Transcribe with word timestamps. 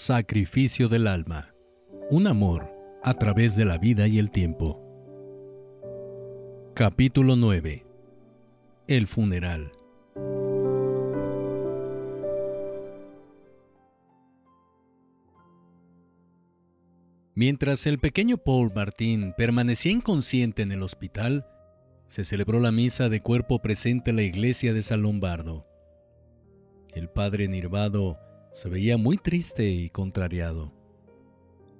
Sacrificio 0.00 0.88
del 0.88 1.08
alma. 1.08 1.52
Un 2.08 2.28
amor 2.28 2.72
a 3.02 3.14
través 3.14 3.56
de 3.56 3.64
la 3.64 3.78
vida 3.78 4.06
y 4.06 4.20
el 4.20 4.30
tiempo. 4.30 4.80
Capítulo 6.72 7.34
9. 7.34 7.84
El 8.86 9.08
funeral. 9.08 9.72
Mientras 17.34 17.84
el 17.88 17.98
pequeño 17.98 18.36
Paul 18.36 18.70
Martín 18.72 19.34
permanecía 19.36 19.90
inconsciente 19.90 20.62
en 20.62 20.70
el 20.70 20.84
hospital, 20.84 21.44
se 22.06 22.22
celebró 22.22 22.60
la 22.60 22.70
misa 22.70 23.08
de 23.08 23.20
cuerpo 23.20 23.60
presente 23.60 24.10
en 24.10 24.16
la 24.16 24.22
iglesia 24.22 24.72
de 24.72 24.82
San 24.82 25.02
Lombardo. 25.02 25.66
El 26.94 27.08
padre 27.08 27.48
Nirvado 27.48 28.16
se 28.52 28.68
veía 28.68 28.96
muy 28.96 29.16
triste 29.16 29.68
y 29.68 29.90
contrariado. 29.90 30.72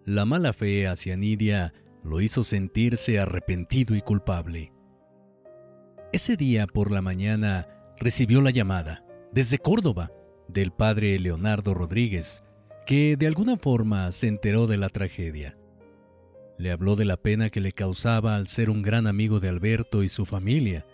La 0.04 0.24
mala 0.24 0.52
fe 0.52 0.86
hacia 0.86 1.16
Nidia 1.16 1.72
lo 2.02 2.20
hizo 2.20 2.42
sentirse 2.42 3.18
arrepentido 3.18 3.94
y 3.94 4.00
culpable. 4.00 4.72
Ese 6.12 6.36
día 6.36 6.66
por 6.66 6.90
la 6.90 7.02
mañana 7.02 7.68
recibió 7.98 8.40
la 8.40 8.50
llamada, 8.50 9.04
desde 9.32 9.58
Córdoba, 9.58 10.12
del 10.48 10.70
padre 10.70 11.18
Leonardo 11.18 11.74
Rodríguez, 11.74 12.42
que 12.86 13.16
de 13.18 13.26
alguna 13.26 13.58
forma 13.58 14.10
se 14.12 14.28
enteró 14.28 14.66
de 14.66 14.78
la 14.78 14.88
tragedia. 14.88 15.58
Le 16.56 16.72
habló 16.72 16.96
de 16.96 17.04
la 17.04 17.18
pena 17.18 17.50
que 17.50 17.60
le 17.60 17.72
causaba 17.72 18.36
al 18.36 18.48
ser 18.48 18.70
un 18.70 18.80
gran 18.80 19.06
amigo 19.06 19.40
de 19.40 19.48
Alberto 19.48 20.02
y 20.02 20.08
su 20.08 20.24
familia, 20.24 20.86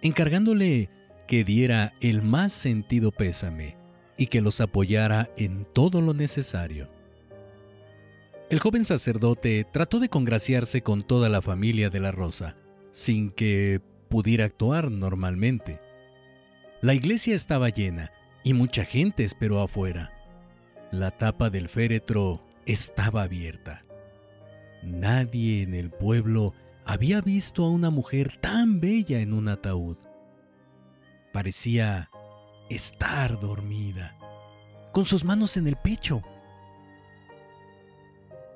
encargándole 0.00 0.88
que 1.28 1.44
diera 1.44 1.92
el 2.00 2.22
más 2.22 2.52
sentido 2.52 3.10
pésame 3.12 3.83
y 4.16 4.26
que 4.26 4.40
los 4.40 4.60
apoyara 4.60 5.30
en 5.36 5.66
todo 5.72 6.00
lo 6.00 6.14
necesario. 6.14 6.88
El 8.50 8.58
joven 8.60 8.84
sacerdote 8.84 9.66
trató 9.72 9.98
de 10.00 10.08
congraciarse 10.08 10.82
con 10.82 11.02
toda 11.02 11.28
la 11.28 11.42
familia 11.42 11.90
de 11.90 12.00
la 12.00 12.12
Rosa, 12.12 12.56
sin 12.90 13.30
que 13.30 13.80
pudiera 14.08 14.44
actuar 14.44 14.90
normalmente. 14.90 15.80
La 16.82 16.94
iglesia 16.94 17.34
estaba 17.34 17.70
llena 17.70 18.12
y 18.44 18.52
mucha 18.52 18.84
gente 18.84 19.24
esperó 19.24 19.60
afuera. 19.60 20.12
La 20.92 21.10
tapa 21.10 21.50
del 21.50 21.68
féretro 21.68 22.42
estaba 22.66 23.22
abierta. 23.22 23.84
Nadie 24.82 25.62
en 25.62 25.74
el 25.74 25.90
pueblo 25.90 26.52
había 26.84 27.22
visto 27.22 27.64
a 27.64 27.70
una 27.70 27.90
mujer 27.90 28.36
tan 28.40 28.80
bella 28.80 29.20
en 29.20 29.32
un 29.32 29.48
ataúd. 29.48 29.96
Parecía 31.32 32.10
estar 32.68 33.38
dormida, 33.40 34.16
con 34.92 35.04
sus 35.04 35.24
manos 35.24 35.56
en 35.56 35.66
el 35.66 35.76
pecho. 35.76 36.22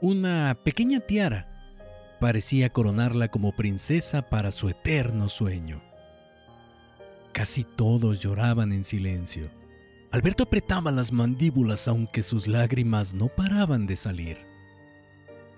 Una 0.01 0.57
pequeña 0.65 1.01
tiara 1.01 2.17
parecía 2.21 2.71
coronarla 2.71 3.29
como 3.29 3.53
princesa 3.53 4.23
para 4.23 4.51
su 4.51 4.69
eterno 4.69 5.29
sueño. 5.29 5.83
Casi 7.33 7.65
todos 7.65 8.21
lloraban 8.21 8.73
en 8.73 8.85
silencio. 8.85 9.51
Alberto 10.11 10.45
apretaba 10.45 10.91
las 10.91 11.13
mandíbulas 11.13 11.87
aunque 11.87 12.23
sus 12.23 12.47
lágrimas 12.47 13.15
no 13.15 13.29
paraban 13.29 13.87
de 13.87 13.97
salir. 13.97 14.39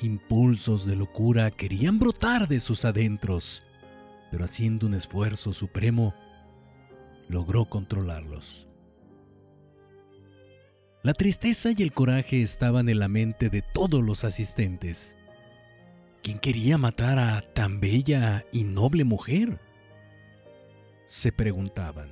Impulsos 0.01 0.87
de 0.87 0.97
locura 0.97 1.51
querían 1.51 1.99
brotar 1.99 2.49
de 2.49 2.59
sus 2.59 2.85
adentros, 2.85 3.63
pero 4.31 4.45
haciendo 4.45 4.87
un 4.87 4.95
esfuerzo 4.95 5.53
supremo, 5.53 6.15
logró 7.31 7.65
controlarlos. 7.67 8.67
La 11.03 11.15
tristeza 11.15 11.71
y 11.75 11.83
el 11.83 11.93
coraje 11.93 12.43
estaban 12.43 12.89
en 12.89 12.99
la 12.99 13.09
mente 13.09 13.49
de 13.49 13.63
todos 13.63 14.03
los 14.03 14.25
asistentes. 14.25 15.17
¿Quién 16.23 16.39
quería 16.39 16.77
matar 16.77 17.19
a 17.19 17.41
tan 17.41 17.81
bella 17.81 18.45
y 18.53 18.65
noble 18.65 19.05
mujer? 19.05 19.61
Se 21.05 21.31
preguntaban. 21.31 22.11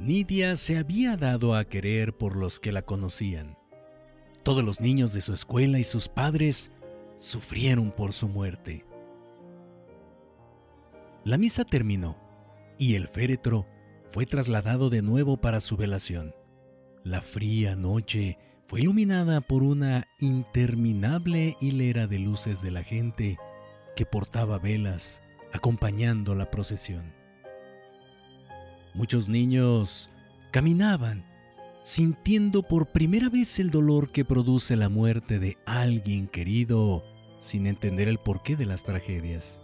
Nidia 0.00 0.56
se 0.56 0.78
había 0.78 1.16
dado 1.16 1.54
a 1.54 1.66
querer 1.66 2.16
por 2.16 2.36
los 2.36 2.58
que 2.58 2.72
la 2.72 2.82
conocían. 2.82 3.56
Todos 4.42 4.64
los 4.64 4.80
niños 4.80 5.12
de 5.12 5.20
su 5.20 5.34
escuela 5.34 5.78
y 5.78 5.84
sus 5.84 6.08
padres 6.08 6.70
sufrieron 7.16 7.92
por 7.92 8.12
su 8.12 8.28
muerte. 8.28 8.84
La 11.24 11.38
misa 11.38 11.64
terminó 11.64 12.25
y 12.78 12.94
el 12.94 13.08
féretro 13.08 13.66
fue 14.10 14.26
trasladado 14.26 14.90
de 14.90 15.02
nuevo 15.02 15.36
para 15.38 15.60
su 15.60 15.76
velación. 15.76 16.34
La 17.04 17.20
fría 17.20 17.76
noche 17.76 18.38
fue 18.66 18.80
iluminada 18.80 19.40
por 19.40 19.62
una 19.62 20.06
interminable 20.18 21.56
hilera 21.60 22.06
de 22.06 22.18
luces 22.18 22.62
de 22.62 22.70
la 22.70 22.82
gente 22.82 23.38
que 23.94 24.06
portaba 24.06 24.58
velas 24.58 25.22
acompañando 25.52 26.34
la 26.34 26.50
procesión. 26.50 27.14
Muchos 28.94 29.28
niños 29.28 30.10
caminaban 30.50 31.24
sintiendo 31.82 32.62
por 32.62 32.86
primera 32.86 33.28
vez 33.28 33.60
el 33.60 33.70
dolor 33.70 34.10
que 34.10 34.24
produce 34.24 34.74
la 34.74 34.88
muerte 34.88 35.38
de 35.38 35.56
alguien 35.66 36.26
querido 36.26 37.04
sin 37.38 37.66
entender 37.66 38.08
el 38.08 38.18
porqué 38.18 38.56
de 38.56 38.66
las 38.66 38.82
tragedias. 38.82 39.62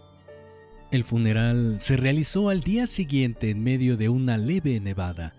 El 0.93 1.05
funeral 1.05 1.81
se 1.81 1.97
realizó 1.97 2.51
al 2.51 2.61
día 2.61 2.87
siguiente 2.87 3.49
en 3.49 3.65
medio 3.65 3.97
de 3.97 4.11
una 4.11 4.37
leve 4.37 4.79
nevada. 4.79 5.35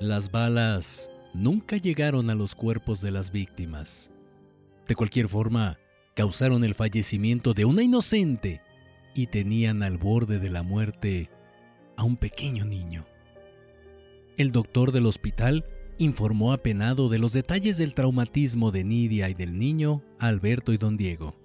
Las 0.00 0.30
balas 0.30 1.10
nunca 1.32 1.78
llegaron 1.78 2.28
a 2.28 2.34
los 2.34 2.54
cuerpos 2.54 3.00
de 3.00 3.10
las 3.10 3.32
víctimas. 3.32 4.10
De 4.86 4.94
cualquier 4.94 5.28
forma, 5.28 5.78
causaron 6.14 6.62
el 6.62 6.74
fallecimiento 6.74 7.54
de 7.54 7.64
una 7.64 7.82
inocente 7.82 8.60
y 9.14 9.28
tenían 9.28 9.82
al 9.82 9.96
borde 9.96 10.38
de 10.38 10.50
la 10.50 10.62
muerte 10.62 11.30
a 11.96 12.04
un 12.04 12.18
pequeño 12.18 12.66
niño. 12.66 13.06
El 14.36 14.52
doctor 14.52 14.92
del 14.92 15.06
hospital 15.06 15.64
informó 15.96 16.52
apenado 16.52 17.08
de 17.08 17.18
los 17.18 17.32
detalles 17.32 17.78
del 17.78 17.94
traumatismo 17.94 18.72
de 18.72 18.84
Nidia 18.84 19.30
y 19.30 19.34
del 19.34 19.58
niño 19.58 20.02
Alberto 20.18 20.74
y 20.74 20.76
don 20.76 20.98
Diego. 20.98 21.41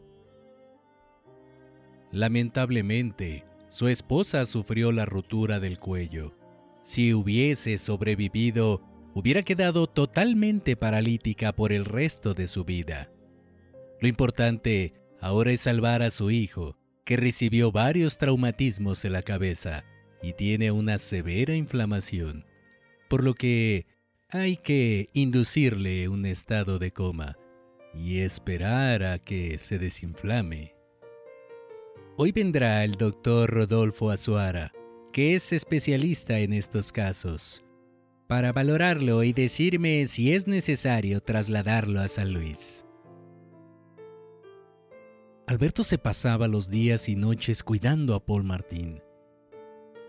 Lamentablemente, 2.12 3.44
su 3.69 3.88
esposa 3.88 4.45
sufrió 4.45 4.91
la 4.91 5.06
rotura 5.06 5.59
del 5.59 5.79
cuello. 5.79 6.34
Si 6.79 7.13
hubiese 7.13 7.78
sobrevivido, 7.78 8.81
hubiera 9.13 9.44
quedado 9.44 9.88
totalmente 9.88 10.75
paralítica 10.75 11.53
por 11.53 11.73
el 11.73 11.85
resto 11.85 12.34
de 12.34 12.47
su 12.47 12.63
vida. 12.63 13.12
Lo 14.00 14.07
importante 14.07 14.94
ahora 15.19 15.51
es 15.51 15.62
salvar 15.62 16.01
a 16.01 16.12
su 16.12 16.31
hijo, 16.31 16.78
que 17.03 17.18
recibió 17.18 17.72
varios 17.72 18.18
traumatismos 18.18 19.03
en 19.06 19.13
la 19.13 19.22
cabeza 19.22 19.84
y 20.22 20.34
tiene 20.34 20.72
una 20.72 20.97
severa 20.97 21.56
inflamación, 21.56 22.45
por 23.09 23.24
lo 23.24 23.34
que 23.34 23.85
hay 24.29 24.57
que 24.57 25.09
inducirle 25.13 26.09
un 26.09 26.25
estado 26.25 26.79
de 26.79 26.91
coma 26.91 27.38
y 27.94 28.19
esperar 28.19 29.03
a 29.03 29.19
que 29.19 29.57
se 29.57 29.79
desinflame. 29.79 30.76
Hoy 32.19 32.31
vendrá 32.31 32.83
el 32.83 32.94
doctor 32.94 33.47
Rodolfo 33.47 34.09
Azuara, 34.09 34.73
que 35.13 35.35
es 35.35 35.53
especialista 35.53 36.39
en 36.39 36.51
estos 36.51 36.91
casos, 36.91 37.63
para 38.25 38.51
valorarlo 38.51 39.23
y 39.23 39.33
decirme 39.33 40.03
si 40.07 40.33
es 40.33 40.47
necesario 40.47 41.22
trasladarlo 41.22 42.01
a 42.01 42.07
San 42.07 42.33
Luis. 42.33 42.88
Alberto 45.45 45.83
se 45.83 46.00
pasaba 46.00 46.47
los 46.47 46.72
días 46.72 47.07
y 47.07 47.16
noches 47.16 47.61
cuidando 47.61 48.16
a 48.16 48.25
Paul 48.25 48.44
Martín. 48.44 49.00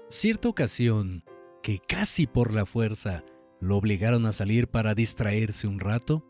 Cierta 0.08 0.48
ocasión, 0.48 1.24
que 1.62 1.78
casi 1.78 2.26
por 2.26 2.54
la 2.54 2.64
fuerza 2.64 3.22
lo 3.60 3.76
obligaron 3.76 4.24
a 4.24 4.32
salir 4.32 4.68
para 4.68 4.94
distraerse 4.94 5.66
un 5.66 5.78
rato, 5.78 6.24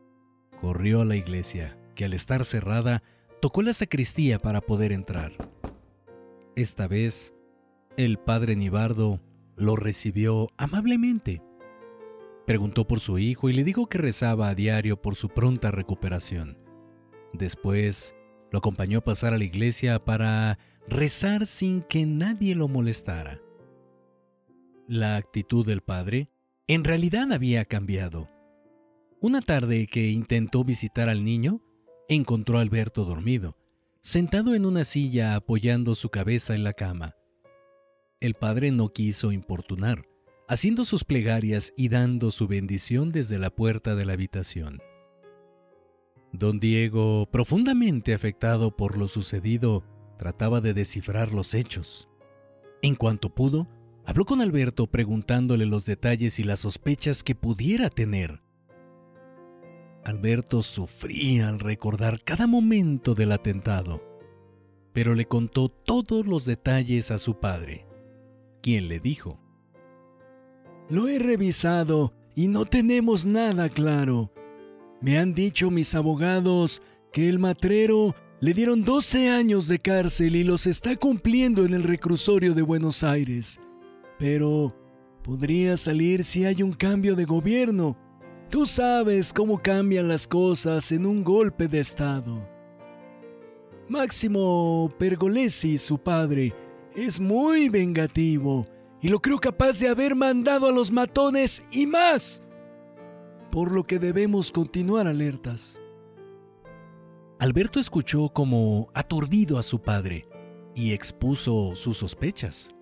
corrió 0.60 1.02
a 1.02 1.04
la 1.04 1.14
iglesia, 1.14 1.78
que 1.94 2.04
al 2.04 2.14
estar 2.14 2.44
cerrada, 2.44 3.04
tocó 3.40 3.62
la 3.62 3.72
sacristía 3.72 4.40
para 4.40 4.60
poder 4.60 4.90
entrar. 4.90 5.57
Esta 6.58 6.88
vez, 6.88 7.36
el 7.96 8.18
padre 8.18 8.56
Nibardo 8.56 9.20
lo 9.54 9.76
recibió 9.76 10.48
amablemente. 10.56 11.40
Preguntó 12.48 12.84
por 12.84 12.98
su 12.98 13.20
hijo 13.20 13.48
y 13.48 13.52
le 13.52 13.62
dijo 13.62 13.86
que 13.86 13.98
rezaba 13.98 14.48
a 14.48 14.56
diario 14.56 15.00
por 15.00 15.14
su 15.14 15.28
pronta 15.28 15.70
recuperación. 15.70 16.58
Después, 17.32 18.16
lo 18.50 18.58
acompañó 18.58 18.98
a 18.98 19.04
pasar 19.04 19.34
a 19.34 19.38
la 19.38 19.44
iglesia 19.44 20.04
para 20.04 20.58
rezar 20.88 21.46
sin 21.46 21.80
que 21.80 22.06
nadie 22.06 22.56
lo 22.56 22.66
molestara. 22.66 23.40
La 24.88 25.14
actitud 25.14 25.64
del 25.64 25.82
padre 25.82 26.28
en 26.66 26.82
realidad 26.82 27.30
había 27.30 27.66
cambiado. 27.66 28.28
Una 29.20 29.42
tarde 29.42 29.86
que 29.86 30.08
intentó 30.08 30.64
visitar 30.64 31.08
al 31.08 31.24
niño, 31.24 31.62
encontró 32.08 32.58
a 32.58 32.62
Alberto 32.62 33.04
dormido 33.04 33.57
sentado 34.00 34.54
en 34.54 34.64
una 34.64 34.84
silla 34.84 35.34
apoyando 35.34 35.94
su 35.94 36.08
cabeza 36.08 36.54
en 36.54 36.64
la 36.64 36.72
cama. 36.72 37.16
El 38.20 38.34
padre 38.34 38.70
no 38.70 38.88
quiso 38.92 39.32
importunar, 39.32 40.02
haciendo 40.48 40.84
sus 40.84 41.04
plegarias 41.04 41.72
y 41.76 41.88
dando 41.88 42.30
su 42.30 42.46
bendición 42.46 43.10
desde 43.10 43.38
la 43.38 43.50
puerta 43.50 43.94
de 43.94 44.04
la 44.04 44.14
habitación. 44.14 44.80
Don 46.32 46.60
Diego, 46.60 47.28
profundamente 47.30 48.14
afectado 48.14 48.76
por 48.76 48.96
lo 48.96 49.08
sucedido, 49.08 49.84
trataba 50.18 50.60
de 50.60 50.74
descifrar 50.74 51.32
los 51.32 51.54
hechos. 51.54 52.08
En 52.82 52.94
cuanto 52.94 53.34
pudo, 53.34 53.68
habló 54.04 54.24
con 54.24 54.40
Alberto 54.40 54.86
preguntándole 54.86 55.66
los 55.66 55.84
detalles 55.86 56.38
y 56.38 56.44
las 56.44 56.60
sospechas 56.60 57.24
que 57.24 57.34
pudiera 57.34 57.90
tener. 57.90 58.42
Alberto 60.08 60.62
sufría 60.62 61.50
al 61.50 61.60
recordar 61.60 62.24
cada 62.24 62.46
momento 62.46 63.14
del 63.14 63.30
atentado, 63.30 64.02
pero 64.94 65.14
le 65.14 65.26
contó 65.26 65.68
todos 65.68 66.26
los 66.26 66.46
detalles 66.46 67.10
a 67.10 67.18
su 67.18 67.38
padre, 67.38 67.86
quien 68.62 68.88
le 68.88 69.00
dijo, 69.00 69.38
Lo 70.88 71.08
he 71.08 71.18
revisado 71.18 72.14
y 72.34 72.48
no 72.48 72.64
tenemos 72.64 73.26
nada 73.26 73.68
claro. 73.68 74.32
Me 75.02 75.18
han 75.18 75.34
dicho 75.34 75.70
mis 75.70 75.94
abogados 75.94 76.80
que 77.12 77.28
el 77.28 77.38
matrero 77.38 78.14
le 78.40 78.54
dieron 78.54 78.86
12 78.86 79.28
años 79.28 79.68
de 79.68 79.78
cárcel 79.78 80.36
y 80.36 80.42
los 80.42 80.66
está 80.66 80.96
cumpliendo 80.96 81.66
en 81.66 81.74
el 81.74 81.82
reclusorio 81.82 82.54
de 82.54 82.62
Buenos 82.62 83.04
Aires. 83.04 83.60
Pero 84.18 84.74
podría 85.22 85.76
salir 85.76 86.24
si 86.24 86.46
hay 86.46 86.62
un 86.62 86.72
cambio 86.72 87.14
de 87.14 87.26
gobierno. 87.26 88.07
Tú 88.50 88.66
sabes 88.66 89.32
cómo 89.32 89.62
cambian 89.62 90.08
las 90.08 90.26
cosas 90.26 90.90
en 90.92 91.04
un 91.04 91.22
golpe 91.22 91.68
de 91.68 91.80
Estado. 91.80 92.48
Máximo 93.88 94.92
Pergolesi, 94.98 95.76
su 95.76 95.98
padre, 95.98 96.54
es 96.96 97.20
muy 97.20 97.68
vengativo 97.68 98.66
y 99.02 99.08
lo 99.08 99.20
creo 99.20 99.38
capaz 99.38 99.78
de 99.80 99.88
haber 99.88 100.14
mandado 100.14 100.66
a 100.66 100.72
los 100.72 100.90
matones 100.90 101.62
y 101.70 101.86
más 101.86 102.42
por 103.50 103.72
lo 103.72 103.84
que 103.84 103.98
debemos 103.98 104.50
continuar 104.52 105.06
alertas. 105.06 105.80
Alberto 107.38 107.78
escuchó 107.78 108.30
como 108.30 108.88
aturdido 108.94 109.58
a 109.58 109.62
su 109.62 109.80
padre 109.80 110.26
y 110.74 110.92
expuso 110.92 111.76
sus 111.76 111.98
sospechas. 111.98 112.74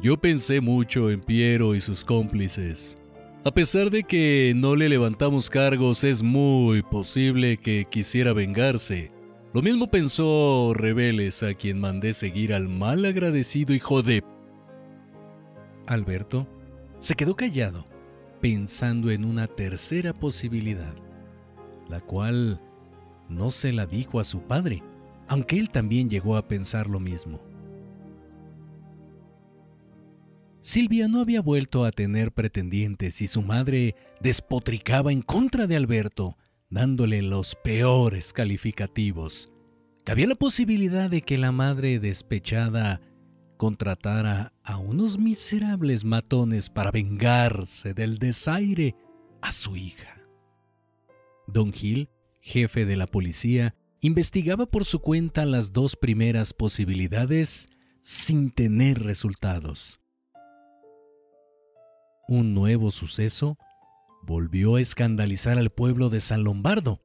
Yo 0.00 0.16
pensé 0.16 0.60
mucho 0.60 1.10
en 1.10 1.20
Piero 1.20 1.74
y 1.74 1.80
sus 1.80 2.04
cómplices. 2.04 2.97
A 3.44 3.52
pesar 3.52 3.90
de 3.90 4.02
que 4.02 4.52
no 4.56 4.74
le 4.74 4.88
levantamos 4.88 5.48
cargos, 5.48 6.02
es 6.02 6.22
muy 6.22 6.82
posible 6.82 7.56
que 7.56 7.86
quisiera 7.88 8.32
vengarse. 8.32 9.12
Lo 9.54 9.62
mismo 9.62 9.88
pensó 9.88 10.72
Rebeles, 10.74 11.42
a 11.44 11.54
quien 11.54 11.78
mandé 11.80 12.12
seguir 12.14 12.52
al 12.52 12.68
mal 12.68 13.04
agradecido 13.04 13.74
hijo 13.74 14.02
de... 14.02 14.22
Alberto 15.86 16.46
se 16.98 17.14
quedó 17.14 17.36
callado 17.36 17.86
pensando 18.40 19.10
en 19.10 19.24
una 19.24 19.46
tercera 19.46 20.12
posibilidad, 20.12 20.94
la 21.88 22.00
cual 22.00 22.60
no 23.28 23.50
se 23.50 23.72
la 23.72 23.86
dijo 23.86 24.20
a 24.20 24.24
su 24.24 24.40
padre, 24.40 24.82
aunque 25.28 25.58
él 25.58 25.70
también 25.70 26.10
llegó 26.10 26.36
a 26.36 26.46
pensar 26.46 26.88
lo 26.88 27.00
mismo. 27.00 27.40
Silvia 30.60 31.06
no 31.06 31.20
había 31.20 31.40
vuelto 31.40 31.84
a 31.84 31.92
tener 31.92 32.32
pretendientes 32.32 33.22
y 33.22 33.28
su 33.28 33.42
madre 33.42 33.94
despotricaba 34.20 35.12
en 35.12 35.22
contra 35.22 35.66
de 35.66 35.76
Alberto, 35.76 36.36
dándole 36.68 37.22
los 37.22 37.54
peores 37.54 38.32
calificativos. 38.32 39.50
Cabía 40.04 40.26
la 40.26 40.34
posibilidad 40.34 41.08
de 41.08 41.22
que 41.22 41.38
la 41.38 41.52
madre 41.52 42.00
despechada 42.00 43.00
contratara 43.56 44.52
a 44.64 44.78
unos 44.78 45.18
miserables 45.18 46.04
matones 46.04 46.70
para 46.70 46.90
vengarse 46.90 47.94
del 47.94 48.18
desaire 48.18 48.96
a 49.42 49.52
su 49.52 49.76
hija. 49.76 50.22
Don 51.46 51.72
Gil, 51.72 52.10
jefe 52.40 52.84
de 52.84 52.96
la 52.96 53.06
policía, 53.06 53.74
investigaba 54.00 54.66
por 54.66 54.84
su 54.84 55.00
cuenta 55.00 55.46
las 55.46 55.72
dos 55.72 55.96
primeras 55.96 56.52
posibilidades 56.52 57.68
sin 58.02 58.50
tener 58.50 59.02
resultados. 59.02 60.00
Un 62.28 62.54
nuevo 62.54 62.90
suceso 62.90 63.56
volvió 64.22 64.76
a 64.76 64.80
escandalizar 64.80 65.56
al 65.58 65.70
pueblo 65.70 66.10
de 66.10 66.20
San 66.20 66.44
Lombardo. 66.44 67.00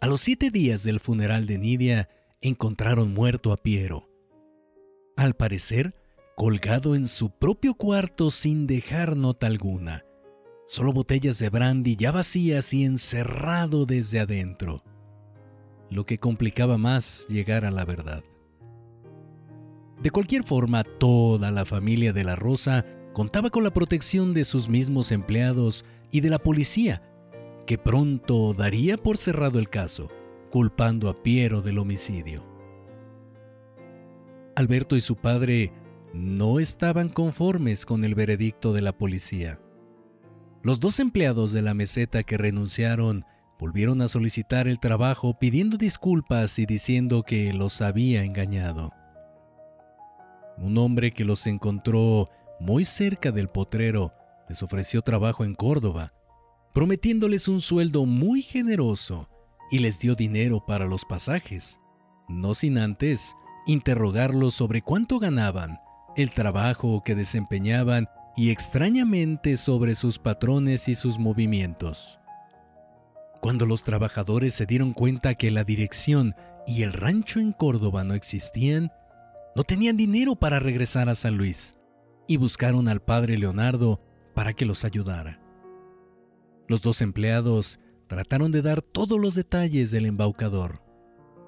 A 0.00 0.08
los 0.08 0.20
siete 0.20 0.50
días 0.50 0.82
del 0.82 0.98
funeral 0.98 1.46
de 1.46 1.58
Nidia, 1.58 2.08
encontraron 2.40 3.14
muerto 3.14 3.52
a 3.52 3.56
Piero 3.56 4.08
al 5.18 5.34
parecer, 5.34 5.96
colgado 6.36 6.94
en 6.94 7.08
su 7.08 7.30
propio 7.30 7.74
cuarto 7.74 8.30
sin 8.30 8.66
dejar 8.68 9.16
nota 9.16 9.48
alguna. 9.48 10.04
Solo 10.66 10.92
botellas 10.92 11.38
de 11.40 11.50
brandy 11.50 11.96
ya 11.96 12.12
vacías 12.12 12.72
y 12.72 12.84
encerrado 12.84 13.84
desde 13.84 14.20
adentro. 14.20 14.84
Lo 15.90 16.06
que 16.06 16.18
complicaba 16.18 16.78
más 16.78 17.26
llegar 17.28 17.64
a 17.64 17.70
la 17.72 17.84
verdad. 17.84 18.22
De 20.00 20.10
cualquier 20.10 20.44
forma, 20.44 20.84
toda 20.84 21.50
la 21.50 21.64
familia 21.64 22.12
de 22.12 22.22
la 22.22 22.36
Rosa 22.36 22.84
contaba 23.12 23.50
con 23.50 23.64
la 23.64 23.72
protección 23.72 24.34
de 24.34 24.44
sus 24.44 24.68
mismos 24.68 25.12
empleados 25.12 25.84
y 26.10 26.20
de 26.20 26.30
la 26.30 26.38
policía, 26.38 27.02
que 27.66 27.78
pronto 27.78 28.54
daría 28.54 28.96
por 28.96 29.18
cerrado 29.18 29.58
el 29.58 29.68
caso, 29.68 30.08
culpando 30.50 31.08
a 31.08 31.22
Piero 31.22 31.60
del 31.60 31.78
homicidio. 31.78 32.42
Alberto 34.56 34.96
y 34.96 35.00
su 35.00 35.16
padre 35.16 35.72
no 36.14 36.58
estaban 36.58 37.08
conformes 37.10 37.86
con 37.86 38.04
el 38.04 38.14
veredicto 38.14 38.72
de 38.72 38.82
la 38.82 38.92
policía. 38.92 39.60
Los 40.62 40.80
dos 40.80 40.98
empleados 40.98 41.52
de 41.52 41.62
la 41.62 41.74
meseta 41.74 42.22
que 42.22 42.36
renunciaron 42.36 43.24
volvieron 43.58 44.02
a 44.02 44.08
solicitar 44.08 44.68
el 44.68 44.78
trabajo 44.78 45.38
pidiendo 45.38 45.76
disculpas 45.76 46.58
y 46.58 46.66
diciendo 46.66 47.22
que 47.22 47.52
los 47.52 47.82
había 47.82 48.24
engañado. 48.24 48.92
Un 50.56 50.78
hombre 50.78 51.12
que 51.12 51.24
los 51.24 51.46
encontró 51.46 52.30
muy 52.60 52.84
cerca 52.84 53.30
del 53.30 53.48
potrero 53.48 54.12
les 54.48 54.62
ofreció 54.62 55.02
trabajo 55.02 55.44
en 55.44 55.54
Córdoba, 55.54 56.14
prometiéndoles 56.72 57.48
un 57.48 57.60
sueldo 57.60 58.06
muy 58.06 58.42
generoso 58.42 59.28
y 59.70 59.78
les 59.80 60.00
dio 60.00 60.14
dinero 60.14 60.64
para 60.66 60.86
los 60.86 61.04
pasajes, 61.04 61.78
no 62.28 62.54
sin 62.54 62.78
antes 62.78 63.34
interrogarlos 63.66 64.54
sobre 64.54 64.82
cuánto 64.82 65.18
ganaban, 65.18 65.78
el 66.16 66.32
trabajo 66.32 67.02
que 67.04 67.14
desempeñaban 67.14 68.08
y 68.36 68.50
extrañamente 68.50 69.56
sobre 69.56 69.94
sus 69.94 70.18
patrones 70.18 70.88
y 70.88 70.94
sus 70.94 71.18
movimientos. 71.18 72.18
Cuando 73.40 73.66
los 73.66 73.84
trabajadores 73.84 74.54
se 74.54 74.66
dieron 74.66 74.94
cuenta 74.94 75.34
que 75.34 75.50
la 75.50 75.64
dirección 75.64 76.34
y 76.66 76.82
el 76.82 76.92
rancho 76.92 77.38
en 77.38 77.52
Córdoba 77.52 78.02
no 78.02 78.14
existían, 78.14 78.90
no 79.54 79.64
tenían 79.64 79.96
dinero 79.96 80.34
para 80.34 80.58
regresar 80.58 81.08
a 81.08 81.14
San 81.14 81.36
Luis 81.36 81.77
y 82.28 82.36
buscaron 82.36 82.86
al 82.86 83.00
padre 83.00 83.38
Leonardo 83.38 84.00
para 84.34 84.52
que 84.52 84.66
los 84.66 84.84
ayudara. 84.84 85.40
Los 86.68 86.82
dos 86.82 87.00
empleados 87.00 87.80
trataron 88.06 88.52
de 88.52 88.62
dar 88.62 88.82
todos 88.82 89.18
los 89.18 89.34
detalles 89.34 89.90
del 89.90 90.06
embaucador, 90.06 90.82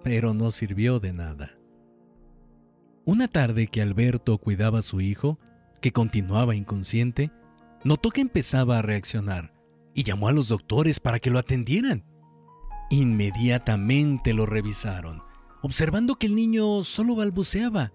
pero 0.03 0.35
no 0.35 0.51
sirvió 0.51 0.99
de 0.99 1.13
nada. 1.13 1.59
Una 3.05 3.29
tarde 3.29 3.67
que 3.67 3.83
Alberto 3.83 4.39
cuidaba 4.39 4.81
a 4.81 4.83
su 4.83 5.01
hijo, 5.01 5.39
que 5.81 5.93
continuaba 5.93 6.57
inconsciente, 6.57 7.31
notó 7.85 8.11
que 8.11 8.21
empezaba 8.23 8.79
a 8.79 8.83
reaccionar 8.83 9.53
y 9.95 10.05
llamó 10.05 10.29
a 10.29 10.33
los 10.33 10.49
doctores 10.49 11.01
para 11.01 11.19
que 11.19 11.31
lo 11.31 11.39
atendieran. 11.39 12.05
Inmediatamente 12.91 14.33
lo 14.33 14.47
revisaron, 14.47 15.23
observando 15.63 16.17
que 16.17 16.27
el 16.27 16.35
niño 16.35 16.83
solo 16.85 17.15
balbuceaba. 17.15 17.93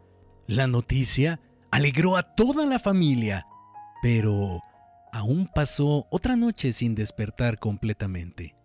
La 0.47 0.67
noticia 0.67 1.39
alegró 1.75 2.15
a 2.15 2.23
toda 2.23 2.65
la 2.65 2.79
familia, 2.79 3.45
pero 4.01 4.63
aún 5.11 5.49
pasó 5.53 6.07
otra 6.09 6.37
noche 6.37 6.71
sin 6.71 6.95
despertar 6.95 7.59
completamente. 7.59 8.55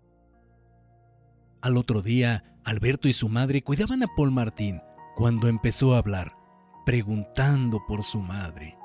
Al 1.61 1.76
otro 1.76 2.02
día, 2.02 2.45
Alberto 2.64 3.09
y 3.09 3.12
su 3.12 3.29
madre 3.29 3.64
cuidaban 3.64 4.05
a 4.05 4.07
Paul 4.17 4.31
Martín, 4.31 4.81
cuando 5.17 5.49
empezó 5.49 5.95
a 5.95 5.99
hablar, 5.99 6.37
preguntando 6.87 7.85
por 7.85 8.05
su 8.05 8.21
madre. 8.21 8.79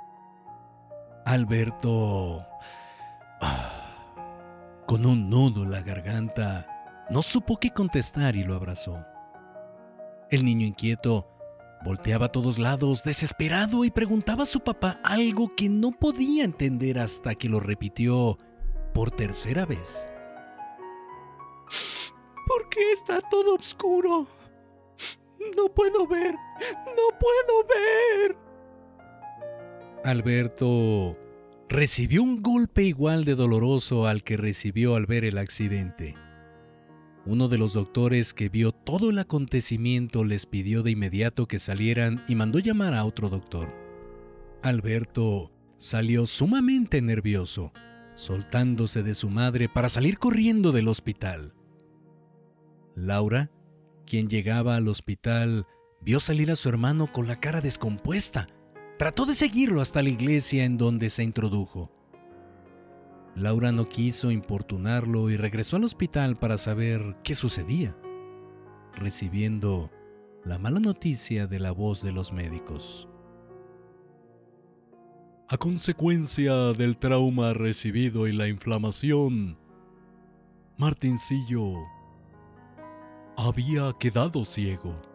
Alberto, 1.23 2.47
ah, 3.41 4.81
con 4.87 5.05
un 5.05 5.29
nudo 5.29 5.61
en 5.61 5.71
la 5.71 5.83
garganta, 5.83 7.05
no 7.11 7.21
supo 7.21 7.57
qué 7.57 7.69
contestar 7.69 8.35
y 8.35 8.43
lo 8.43 8.55
abrazó. 8.55 9.05
El 10.31 10.43
niño 10.45 10.65
inquieto 10.65 11.34
volteaba 11.85 12.25
a 12.25 12.31
todos 12.31 12.57
lados, 12.57 13.03
desesperado, 13.03 13.85
y 13.85 13.91
preguntaba 13.91 14.43
a 14.43 14.47
su 14.47 14.61
papá 14.61 14.99
algo 15.03 15.47
que 15.47 15.69
no 15.69 15.91
podía 15.91 16.43
entender 16.43 16.97
hasta 16.97 17.35
que 17.35 17.47
lo 17.47 17.59
repitió 17.59 18.39
por 18.93 19.11
tercera 19.11 19.65
vez. 19.65 20.09
¿Por 22.47 22.69
qué 22.69 22.91
está 22.91 23.21
todo 23.21 23.53
oscuro? 23.55 24.27
No 25.55 25.67
puedo 25.69 26.07
ver. 26.07 26.33
No 26.33 27.19
puedo 27.19 27.67
ver. 27.67 28.35
Alberto 30.03 31.17
recibió 31.69 32.23
un 32.23 32.41
golpe 32.41 32.83
igual 32.83 33.25
de 33.25 33.35
doloroso 33.35 34.07
al 34.07 34.23
que 34.23 34.37
recibió 34.37 34.95
al 34.95 35.05
ver 35.05 35.23
el 35.23 35.37
accidente. 35.37 36.15
Uno 37.27 37.47
de 37.47 37.57
los 37.57 37.73
doctores 37.73 38.35
que 38.35 38.49
vio 38.49 38.71
todo 38.71 39.09
el 39.09 39.17
acontecimiento 39.17 40.23
les 40.23 40.45
pidió 40.45 40.83
de 40.83 40.91
inmediato 40.91 41.47
que 41.47 41.57
salieran 41.57 42.23
y 42.27 42.35
mandó 42.35 42.59
llamar 42.59 42.93
a 42.93 43.03
otro 43.03 43.29
doctor. 43.29 43.73
Alberto 44.61 45.51
salió 45.75 46.27
sumamente 46.27 47.01
nervioso, 47.01 47.73
soltándose 48.13 49.01
de 49.01 49.15
su 49.15 49.29
madre 49.29 49.67
para 49.69 49.89
salir 49.89 50.19
corriendo 50.19 50.71
del 50.71 50.87
hospital. 50.87 51.55
Laura, 52.95 53.49
quien 54.05 54.29
llegaba 54.29 54.75
al 54.75 54.87
hospital, 54.87 55.65
vio 56.01 56.19
salir 56.19 56.51
a 56.51 56.55
su 56.55 56.69
hermano 56.69 57.11
con 57.11 57.27
la 57.27 57.39
cara 57.39 57.59
descompuesta. 57.59 58.47
Trató 58.99 59.25
de 59.25 59.33
seguirlo 59.33 59.81
hasta 59.81 60.03
la 60.03 60.09
iglesia 60.09 60.63
en 60.63 60.77
donde 60.77 61.09
se 61.09 61.23
introdujo. 61.23 61.91
Laura 63.35 63.73
no 63.73 63.89
quiso 63.89 64.31
importunarlo 64.31 65.29
y 65.29 65.35
regresó 65.35 65.75
al 65.75 65.83
hospital 65.83 66.37
para 66.37 66.57
saber 66.57 67.17
qué 67.21 67.35
sucedía, 67.35 67.95
recibiendo 68.95 69.91
la 70.45 70.57
mala 70.57 70.79
noticia 70.79 71.45
de 71.45 71.59
la 71.59 71.71
voz 71.71 72.01
de 72.01 72.13
los 72.13 72.31
médicos. 72.31 73.09
A 75.49 75.57
consecuencia 75.57 76.71
del 76.71 76.97
trauma 76.97 77.53
recibido 77.53 78.27
y 78.27 78.31
la 78.31 78.47
inflamación, 78.47 79.57
Martincillo 80.77 81.73
había 83.37 83.91
quedado 83.99 84.45
ciego. 84.45 85.14